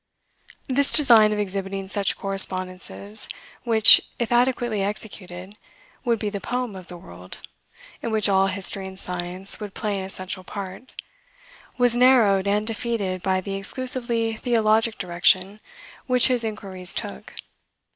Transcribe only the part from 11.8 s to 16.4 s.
narrowed and defeated by the exclusively theologic direction which